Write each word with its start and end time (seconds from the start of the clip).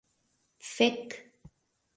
Fek. 0.73 1.07